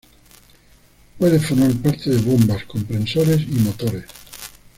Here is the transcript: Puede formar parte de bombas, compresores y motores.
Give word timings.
Puede 1.19 1.37
formar 1.39 1.73
parte 1.75 2.09
de 2.09 2.21
bombas, 2.23 2.63
compresores 2.65 3.43
y 3.43 3.53
motores. 3.59 4.05